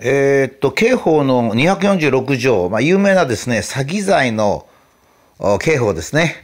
[0.00, 4.68] えー、っと、刑法の246条、まあ、有名なですね、詐欺罪の
[5.60, 6.36] 刑法ですね。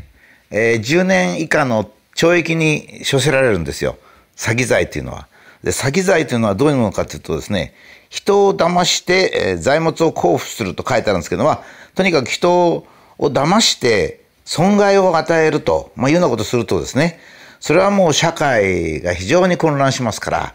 [0.51, 3.97] えー、10年以下の懲役に処せられるんですよ。
[4.37, 5.29] 詐欺罪っていうのは。
[5.63, 7.75] で、詐欺罪というのはどういうものかというとですね、
[8.09, 11.59] 人を騙して、え、財物を交付すると書いてあるんですけども、
[11.95, 12.87] とにかく人を
[13.19, 17.21] 騙して損害を与えると、まあ、いうようなことをするとですね、
[17.61, 20.55] それはもう社会が非常に混乱しますから、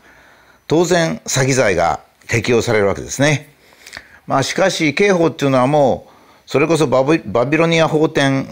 [0.67, 3.53] 当然詐欺罪が適用されるわけですね。
[4.27, 6.11] まあしかし刑法っていうのはもう
[6.45, 8.47] それこそバビロニア法典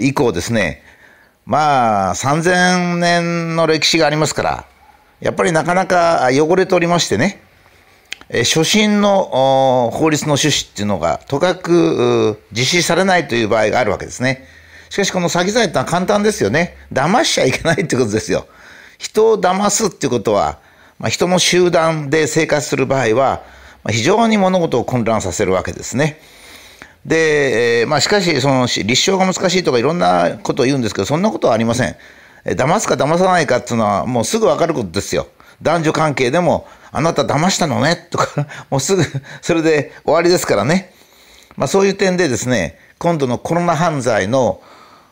[0.00, 0.82] 以降ですね
[1.46, 4.64] まあ3000年の歴史がありますから
[5.20, 7.40] やっぱりなかなか汚れておりましてね
[8.30, 14.44] 初心の法律の趣旨っていうのがとかく実施されないという場合があるわけですね。
[14.90, 16.76] しかしこの詐欺罪ってのは簡単ですよね。
[16.92, 18.46] 騙しちゃいけないってことですよ。
[18.98, 20.58] 人を騙すっていうことは
[20.98, 23.42] まあ、人の集団で生活する場合は、
[23.84, 26.20] まあ、非常に物事を混乱させるわけですね。
[27.06, 31.96] で、えー、まあ、しかし、その、立証が難しいとかいろんなことを言うんですけど、そんなことはありません。
[32.44, 35.28] 騙すか騙さないかっていうのは、もうすぐわかることですよ。
[35.62, 38.08] 男女関係でも、あなた騙したのね？
[38.10, 39.04] とか、 もうすぐ、
[39.42, 40.92] それで終わりですからね。
[41.56, 44.60] まあ、そういう点でですね、今度のコロナ犯罪の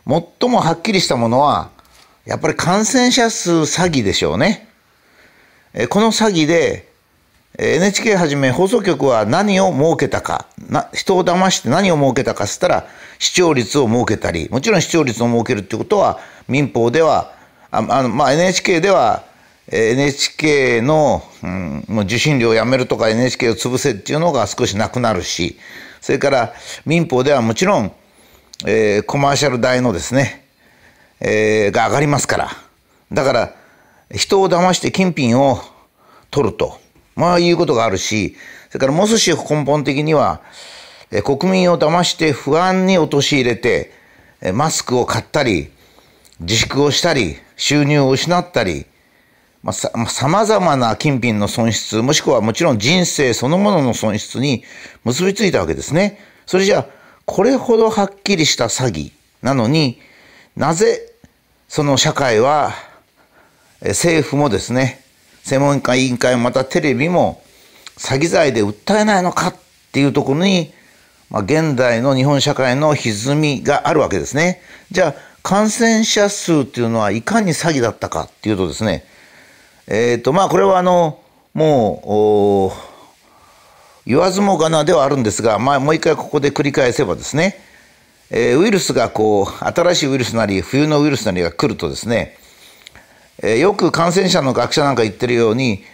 [0.07, 1.71] 最もはっきりしたものは、
[2.25, 4.69] やっぱり感染者数詐欺でしょうね。
[5.89, 6.89] この詐欺で
[7.59, 10.47] NHK はじめ放送局は何を設けたか
[10.93, 12.87] 人を騙して何を設けたかっつったら
[13.19, 17.33] 視聴率を設けたりもちろん視聴率を設けるってことは民法では
[17.71, 19.25] ああの、まあ、NHK では
[19.69, 25.59] NHK の、うん、もう受信料をやめるとか NHK を潰せっていうのが少しなくなるし
[26.01, 27.93] それから民法ではもちろん、
[28.67, 30.47] えー、コマーシャル代のですね、
[31.21, 32.51] えー、が上がりますから。
[33.13, 33.55] だから
[34.15, 35.61] 人を騙して金品を
[36.31, 36.79] 取ると、
[37.15, 38.37] まあいうことがあるし、
[38.69, 40.41] それからモス氏根本的には、
[41.25, 43.93] 国民を騙して不安に陥れて、
[44.55, 45.71] マスクを買ったり、
[46.41, 48.87] 自粛をしたり、収入を失ったり、
[49.63, 54.63] まあ、さまざまな金品の損失、もしくはもちろん人生そのものの損失に
[55.05, 56.21] 結びついたわけですね。
[56.45, 56.87] それじゃあ、
[57.25, 59.13] これほどはっきりした詐欺
[59.43, 60.01] なのに
[60.55, 61.13] なぜ
[61.69, 62.73] その社会は
[63.81, 65.03] 政府もですね、
[65.43, 67.43] 専門家委員会もまたテレビも
[67.97, 69.57] 詐欺罪で訴えないのかっ
[69.93, 70.73] ていうところに、
[71.31, 74.61] まあ、現代の日本社会の歪みがあるわけですね。
[74.91, 79.05] じゃあ感染者数っていうのはいかに詐欺だったかっていうとですね、
[79.87, 81.21] えっ、ー、とまあこれはあの
[81.55, 87.59] もう言わずもがなではあるんですが、まあ、もう一回ここで繰り返せばですね、
[88.31, 92.39] えー、ウイルスがこう新しいウイルスなり冬のウイルスなりが来るとですね
[93.43, 95.85] えー、よく感染者の学者なんか言ってるように、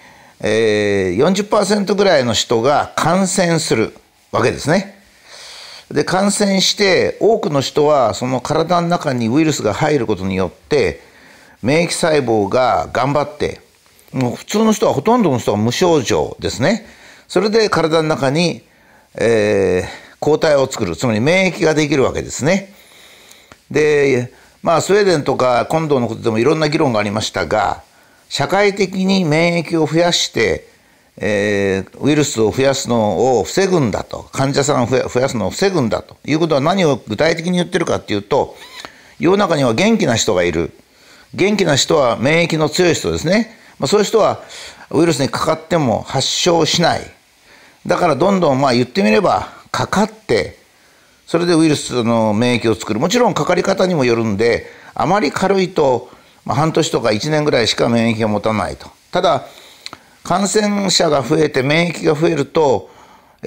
[0.41, 3.95] えー、40%ぐらいの人が感染する
[4.31, 5.01] わけですね。
[5.91, 11.01] で感染して多くの人はその体の中にウイルスが入ることによって
[11.63, 13.61] 免疫細胞が頑張って
[14.13, 16.87] もう普通の人はほとんどの人は無症状ですね。
[17.29, 18.63] それで体の中に、
[19.15, 22.75] えー、抗体を作るつまり免疫ができるわけですね。
[23.71, 27.83] でまあスウェーデンとか今度のことでもいろんな議論がありましたが
[28.29, 30.67] 社会的に免疫を増やして、
[31.19, 38.57] えー、ウイルスを増やすのを防ぐんだと患者さんを増やすのを防ぐんだということは何を具体的に言ってるかっていうと
[39.19, 40.73] 世の中には元気な人がいる。
[41.35, 44.43] 元気な人は免疫の強い人ですね、まあ、そういう人は
[44.91, 47.01] ウイルスにかかっても発症しない。
[47.87, 50.59] だからどんどんまあ言ってみればかかって
[51.33, 53.01] それでウイルスの免疫を作る。
[53.01, 56.11] もちろんかかり方にもよるんであまり軽いと、
[56.45, 58.91] まあ、半年とか1年ぐらいしか免疫が持たないと。
[59.13, 59.47] ただ
[60.25, 62.91] 感染者が増えて免疫が増えると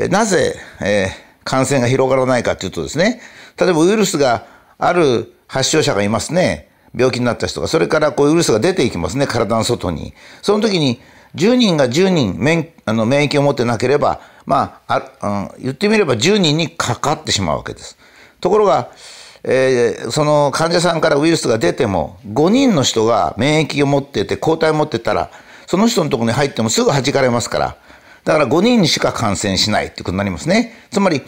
[0.10, 3.22] なぜ、えー、感染が広がらないかというとですね。
[3.56, 4.48] 例えばウイルスが
[4.80, 6.72] ある発症者がいますね。
[6.96, 7.68] 病気になった人が。
[7.68, 9.28] それからこうウイルスが出ていきますね。
[9.28, 10.16] 体の外に。
[10.42, 11.02] その時に
[11.36, 17.98] 10人が10人免あの免疫を持ってなければまあ、あうん、言ってみれば10人にかかってしまうわけです。
[18.40, 18.92] ところが、
[19.44, 25.32] えー、その患者さんからウイルスが出ても5人の人が免疫を持ってて抗体を持ってたら
[25.68, 27.78] その人のところに入ってもすぐ弾かれますから
[28.24, 30.74] だから5人にしか感染しないってことになりますね。
[30.92, 31.22] つまり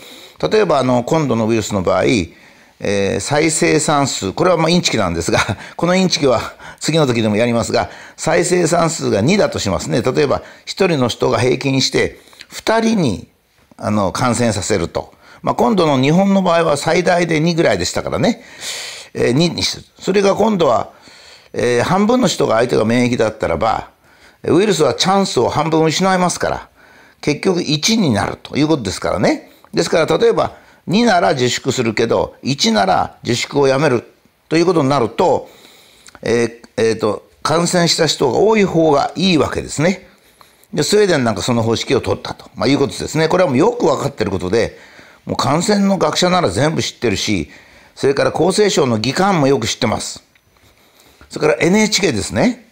[0.51, 5.39] 例えばあの今度のウイルスの場合、えー、再生産数これはまあインチキなんですが
[5.75, 6.42] このインチキは
[6.79, 12.19] 次の時でもやりますが再生産数が2だとしますね例えば1人の人が平均して
[12.51, 13.27] 2人に
[13.77, 15.13] あの感染させると。
[15.41, 18.41] まあ、今度の日本の場合は最大で2ぐらいでしたからね、
[19.13, 19.85] えー、2にする。
[20.00, 20.91] それが今度は、
[21.53, 23.91] えー、半分の人が相手が免疫だったらば、
[24.44, 26.69] ウイルスはチャンスを半分失いますから、
[27.21, 29.51] 結局1になるということですからね。
[29.74, 30.57] ですから例えば
[30.88, 34.03] 2なら自粛するけど、1なら自粛をやめる
[34.50, 35.50] ということになると、
[36.24, 40.07] えー、えー、と、感染した人が多い方がいいわけですね。
[40.74, 43.27] で、スウェーデンなんかその方式を取ったと、まあ、いうことですね。
[43.27, 44.77] これはもうよくわかってることで、
[45.25, 47.50] もう感染の学者なら全部知ってるし、
[47.95, 50.24] それから厚生省の議官もよく知ってます。
[51.29, 52.68] それから NHK ですね。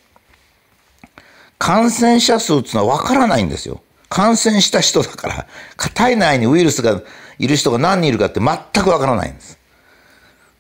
[1.57, 3.81] 感染者数っていうのはわからないんですよ。
[4.10, 5.48] 感染した人だから、
[5.94, 7.02] 体内にウイルスが
[7.40, 9.57] いる人が何人いるかって全くわからないんです。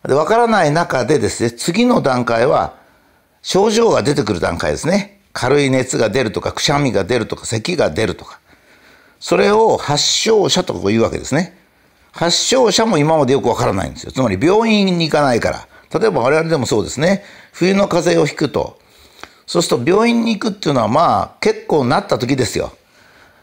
[0.07, 2.84] で、わからない中でですね、次の段階は、
[3.45, 5.19] 症状が出てくる段階ですね。
[5.31, 8.39] 軽い熱が出るとか、くしゃみが出るとか、咳が出るとか。
[9.19, 11.55] それを発症者とか言うわけですね。
[12.11, 14.11] 発症者も今までよくわからないんですよ。
[14.11, 15.67] つまり病院に行かないから。
[15.99, 17.23] 例えば我々でもそうですね。
[17.51, 18.79] 冬の風邪をひくと。
[19.45, 22.75] そうすると病院に行くっていうのはまあ結構なった時ですよ。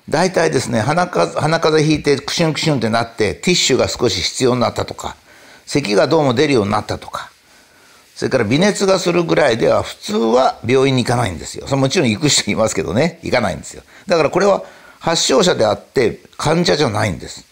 [0.08, 5.14] 大体ですね、鼻風鼻風邪ひいてクシュンクシュンってなってティッシュが少し必要になったとか、
[5.64, 7.30] 咳がどうも出るようになったとか、
[8.22, 11.66] それから微熱がするぐらいでは普通は病院に行かないんですよ。
[11.66, 13.82] それもちろん行く人いますけどね、行かないんですよ。
[14.06, 14.62] だからこれは
[15.00, 17.44] 発症者であって患者じゃないんです。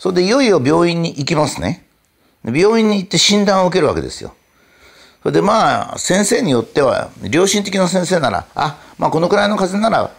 [0.00, 1.86] それでいよいよ病院に行きますね。
[2.42, 4.34] 病院に行って診断を受けるわけですよ。
[5.22, 10.10] それでまあ先生によっては良心的な先生なら、あ、まあこのくらいの風邪なら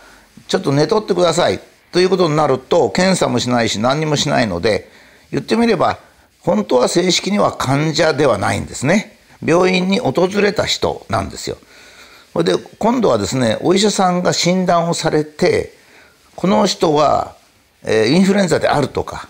[0.48, 1.60] ちょっと寝とってください
[1.92, 4.90] ということになると検査もしないし何にもしないので
[5.30, 6.00] 言ってみれば
[6.40, 9.15] 本当は正式には患者ではないんですね。
[9.44, 11.58] 病院に訪れた人なんですよ。
[12.44, 15.74] で今度はですねお医者さんが診断をされて
[16.36, 17.36] この人は、
[17.84, 19.30] えー、インフルエンザであるとか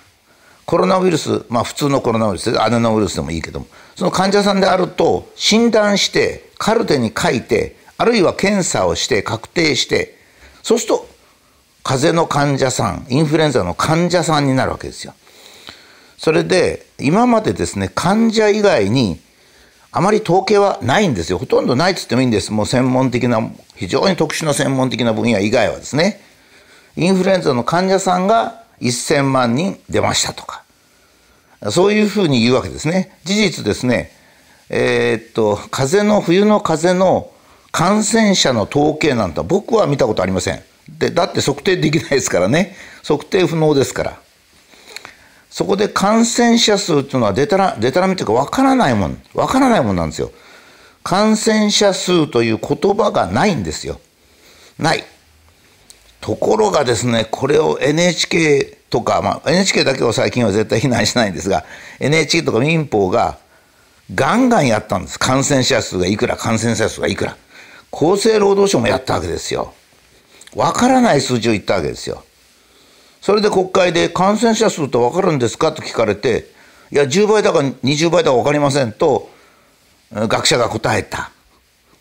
[0.66, 10.18] コロナウイルスまあ普通のコロナウイルスアデノウイルスでもいいけどもその患者さんであると診断してカルテに書いてあるいは検査をして確定して
[10.64, 11.08] そうすると
[11.84, 15.14] 風邪の患者さんインフルエンザの患者さんになるわけですよ。
[16.18, 19.20] それで今までですね患者以外に
[19.98, 23.40] あまり統計はないんですよほとんどないっつってもいいんですもう専門的な
[23.76, 26.20] 非常に特殊な専門的な分野以外はですね
[26.98, 30.64] インフルエンザの患者さんが1000万人出ましたとか
[31.72, 34.12] そういうふうに言うわけですね事実ですね
[34.70, 37.32] えー、っと風の冬の風の
[37.76, 40.64] 感染者の統計なんて僕は見たことありません。
[40.98, 42.74] で、だって測定できないですからね。
[43.06, 44.20] 測定不能ですから。
[45.56, 50.34] そこで感染者数っていうのはデタラ、デタラメっていうかわからないもん、わからないもんなんですよ。
[51.02, 54.02] 感染者数という言葉がないんですよ。
[54.78, 55.06] ない。
[56.20, 61.64] ところがですね、これを NHK とか、まあ、NHK だけを最近は絶対非難しないんですが、
[62.02, 63.38] NHK とか民放が
[64.14, 65.18] ガンガンやったんです。
[65.18, 67.38] 感染者数がいくら、感染者数がいくら。
[67.94, 69.74] 厚生労働省もやったわけですよ。
[70.54, 72.26] わからない数字を言ったわけですよ。
[73.26, 75.72] それで国会で感染者数ってわかるんですか？
[75.72, 76.46] と聞かれて、
[76.92, 79.32] いや、10倍だか20倍だかわかりませんと、
[80.12, 81.32] 学者が答えた。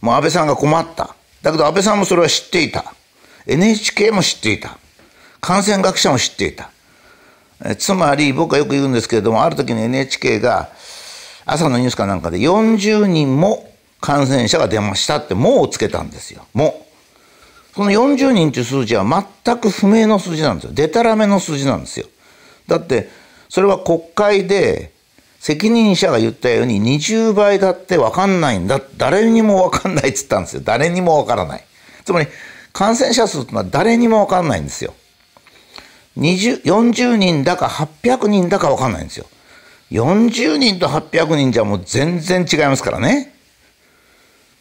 [0.03, 1.17] もう安倍さんが困った。
[1.41, 2.95] だけど安倍さんもそれは知っていた。
[3.47, 4.77] NHK も知っていた。
[5.41, 6.71] 感染学者も知っていた。
[7.79, 10.73] つまり僕はよく言うんですけれども、ある時に NHK が
[11.47, 13.73] 朝のニュースかなんかで40人も
[14.03, 16.45] 感染者が出ましたって、もうつけたんですよ。
[16.53, 16.84] もう
[17.75, 17.77] う。
[17.77, 20.73] その40人という数字は全く不明の数字なんですよ。
[20.73, 22.07] でたらめの数字なんですよ。
[22.67, 23.09] だって、
[23.49, 24.93] それは国会で
[25.39, 28.81] 責任者が言ったように20倍だって分かんないんだ。
[28.97, 30.63] 誰にも分かんないっつったんですよ。
[30.65, 31.65] 誰にも分からない。
[32.05, 32.29] つまり、
[32.73, 34.95] 感染者数ってのは誰にも分かんないんですよ。
[36.17, 39.27] 20 40人だか800人だか分かんないんですよ。
[39.91, 43.34] 40人と800人じゃもう全然違いますからね。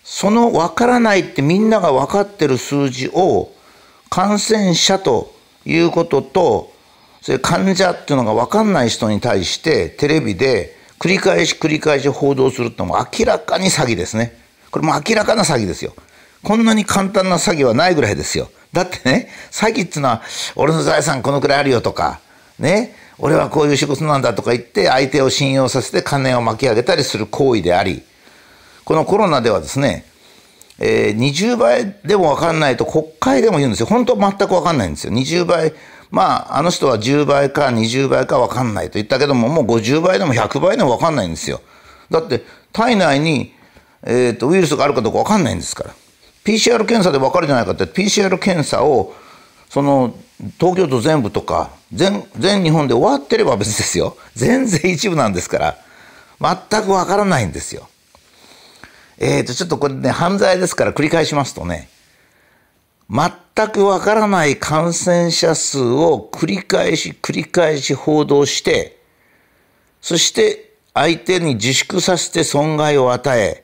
[0.03, 3.51] その分からないってみんなが分かってる数字を
[4.10, 5.33] 感染者と
[5.65, 6.74] いうことと
[7.22, 14.38] それ患者っていうのが分かんない人に対してテレビで繰り返し繰り返し報道するっても明らかに詐欺ですね。
[14.72, 15.93] これも明らかな詐欺ですよ。
[16.43, 18.50] こんなに簡単な詐欺はないぐらいですよ。
[18.74, 20.22] だってね、詐欺っていうのは、
[20.55, 22.19] 俺の財産このくらいあるよとか、
[22.60, 28.03] ね、俺はこういう仕事なんだとか言って相手を信用させて金を巻き上げたりする行為であり、
[28.86, 30.06] このコロナではですね、
[30.80, 33.86] えー、20倍でも分かんないと国会でも言うんですよ。
[33.86, 35.13] 本当全く分かんないんですよ。
[35.13, 35.74] 20倍、
[36.12, 41.62] まあ、あの人は10倍か20倍か分かんないと言ったけども、もう50倍でも100倍でも分かんないんですよ。
[42.10, 43.54] だって、体内に、
[44.04, 45.96] えーと、ウイルスがあるかどうか分かんないんですから。
[46.44, 49.13] PCR 検査で分かるじゃないかって、PCR 検査を、
[49.70, 50.13] その、
[50.60, 54.18] 東京都全部とか、全、全日本で終わってれば別ですよ。
[54.36, 55.78] 全然一部なんですから、
[56.42, 57.88] 全く分からないんですよ。
[59.17, 61.89] えーと、ちょっとこれね、犯罪ですから繰り返しますとね、
[63.10, 68.98] 全くわからない感染者数を繰り返し繰り返し報道して、
[70.01, 73.63] そして相手に自粛させて損害を与え、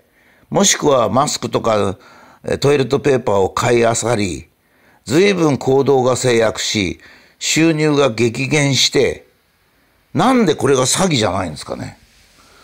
[0.50, 1.98] もしくはマスクとか
[2.60, 4.48] トイレットペーパーを買いあさり、
[5.06, 7.00] 随分行動が制約し、
[7.40, 9.26] 収入が激減して、
[10.14, 11.98] なんでこれが詐欺じゃないんですかね。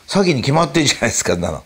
[0.07, 1.63] 詐欺に決まってるじゃないですか、なの。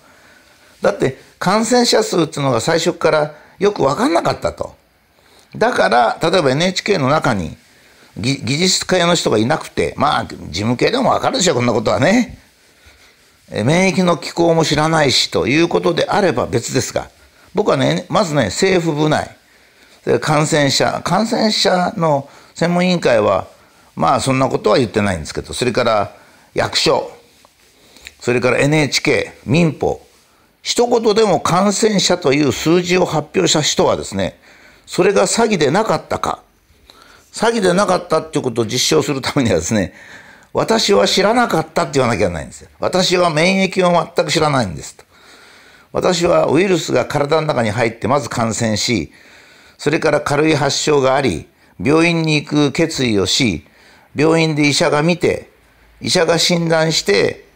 [0.81, 4.75] だって感染者数っていうのが最初からよく分かんなかったと。
[5.55, 7.57] だから、例えば NHK の中に
[8.17, 12.37] 技術系の人がいなくて、まあ、事務系でも分かるでしょ、こんなことはね。
[13.51, 17.09] 免疫の機構も知らないしということであれば別ですが、
[17.55, 19.35] 僕はね、まずね、政府部内、
[20.21, 23.47] 感染者、感染者の専門委員会は、
[23.95, 26.15] まあそんなことは言ってないんですけど、それから
[26.53, 27.11] 役所、
[28.19, 30.05] それから NHK、民法、
[30.61, 34.39] 一言でも感染者という数字を発表した人はですね、
[34.85, 36.41] それが詐欺でなかったか、
[37.31, 39.93] 詐欺でなかったっていうことを実証するためにはですね、
[40.51, 42.69] 私は知らなかったって言わなきゃいけないんですよ。
[42.79, 45.05] 私は免疫を全く知らないんですと。
[45.91, 49.11] 私はウイルスが体の中に入ってまず感染し、
[49.77, 51.47] それから軽い発症があり、
[51.81, 53.65] 病院に行く決意をし、
[54.15, 55.49] 病院で医者が見て、
[56.01, 57.48] 医者が診断して、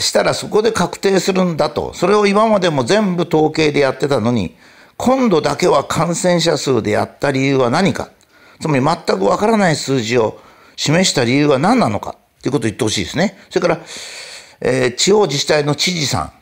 [0.00, 1.92] したらそこで確定するんだと。
[1.94, 4.56] それを今までも全部統計でやってたのに、
[4.96, 8.10] 今度だけは感染者数でやった理由は何か。
[8.60, 10.40] つまり全くわからない数字を
[10.76, 12.16] 示した理由は何なのか。
[12.42, 13.38] ということを言ってほしいですね。
[13.50, 13.80] それから、
[14.60, 16.32] えー、地方自治体の知事さん。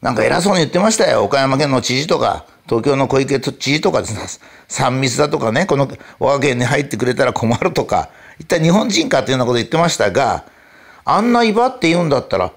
[0.00, 1.24] なんか偉そうに言ってましたよ。
[1.24, 4.20] 岡山県の知事とか、東京の小池知事とかですね、
[4.68, 5.88] 3密だとかね、この
[6.20, 10.44] 我が県に入ってくれたら困るとか、一体日本人かというようなこと言ってましたが、
[11.04, 12.52] あんな威張って言うんだったら、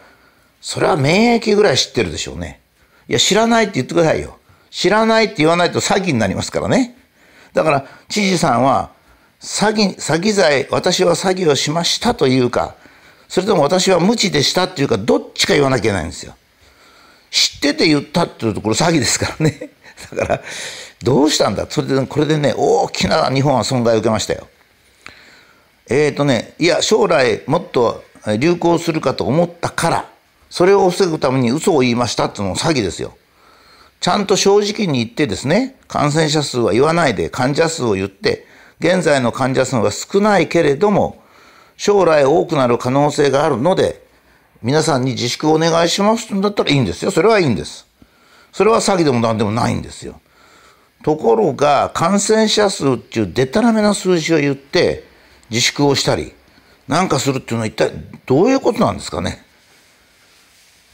[0.61, 2.61] それは免疫ぐらい知ってるでしょうね。
[3.09, 4.37] いや、知らないって言ってくださいよ。
[4.69, 6.95] 知らないって言わないと詐欺になりますからね。
[7.53, 8.91] だから、知事さんは、
[9.41, 12.75] 詐欺、詐欺罪、私は詐欺をしましたというか、
[13.27, 16.35] それとも私は無知でしたっていうか、どっちか言わなきゃいけないんですよ。
[17.31, 19.69] 知ってて言ったっていうところ詐欺ですからね。
[20.15, 20.41] だから、
[21.01, 21.65] どうしたんだ？
[21.69, 24.47] それで、これでね、大きな日本は損害を受けましたよ。
[25.89, 28.03] えっ、ー、とね、いや、将来もっと
[28.37, 30.09] 流行するかと思ったから、
[30.51, 33.15] それを防ぐために嘘を言いましたっていうのも詐欺ですよ。
[34.01, 38.45] ちゃんと正直に言ってですね、感染者数は言わないで患者数を言って、
[38.79, 41.23] 現在の患者数は少ないけれども、
[41.77, 44.05] 将来多くなる可能性があるので、
[44.61, 47.11] 皆さんに自粛をお願いしますんだったらいいんですよ。
[47.11, 47.87] それはいいんです。
[48.51, 50.19] それは詐欺でも何でもないんですよ。
[51.03, 55.05] ところが、感染者数っていうデタラメな数字を言って、
[55.49, 56.33] 自粛をしたり、
[56.89, 57.91] なんかするっていうのは一体
[58.25, 59.45] どういうことなんですかね。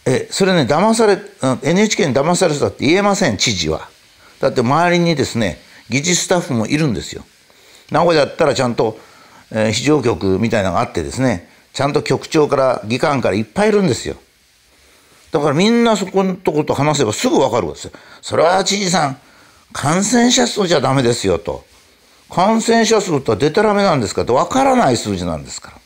[0.09, 1.19] え、それね、騙され、
[1.63, 3.89] NHK に騙されたって言えません、知事は。
[4.39, 5.59] だって周りにですね、
[5.89, 7.25] 議事スタッフもいるんですよ。
[7.91, 8.97] 名古屋だったらちゃんと、
[9.51, 14.15] えー、非常局みたいなのがあってですね、ちゃんと局長から議官からいっぱいいるんですよ。
[15.31, 17.91] だからみんなそこのとこと話せばすぐわかるんですよ。
[18.21, 19.17] それは知事さん、
[19.73, 21.65] 感染者数じゃダメですよと。
[22.29, 25.77] 感染者数とはデタラメなんですかってわからない数字なんですから。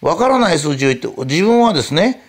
[0.00, 2.25] わからない数字を言って、自分はですね、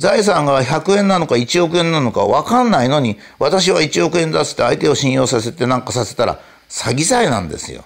[0.00, 6.40] 財産が100円なのか1億円なのかわかんないのに、私は1億円出すって相手を信用させてなんかさせたら
[6.70, 7.84] 詐欺罪なんですよ。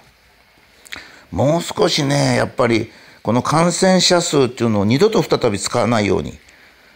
[1.29, 2.89] もう少しね、やっぱり
[3.21, 6.39] この感染者数っていうのを二度と再び使わないように。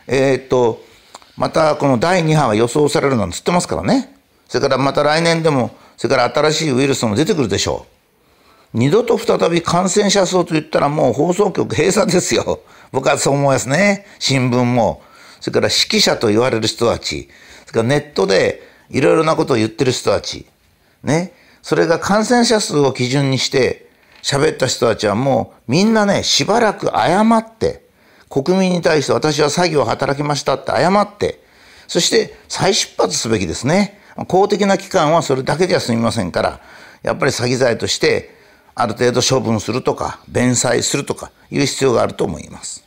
[0.08, 0.82] えー、っと、
[1.36, 4.16] またこの第2波が予想されるなんつってますからね。
[4.48, 7.86] それからまた来年でも、それから新しいウイルスも出てくるでしょ
[8.74, 8.78] う。
[8.78, 12.62] 二度と再び感染者数と言ったらもう放送局閉鎖ですよ。
[12.94, 14.06] 僕はそう思いますね。
[14.18, 15.02] 新聞も。
[15.40, 17.30] それから指揮者と言われる人たち。
[17.66, 20.46] それからネットでいろいろなことを言ってる人たち。
[21.04, 21.34] ね。
[21.62, 23.88] それが感染者数を基準にして、
[24.22, 27.84] 喋った人たちはもうみんなね、しばらく謝って、
[28.30, 31.42] 国民に対して私は詐欺を働きましたって謝って、
[31.88, 34.00] そして再出発すべきですね。
[34.28, 36.60] 公的な機関はそれだけじゃ済みませんから、
[37.02, 38.36] やっぱり詐欺罪として
[38.76, 42.84] ある程度処分するとか、弁済するとかいう必要があると思います。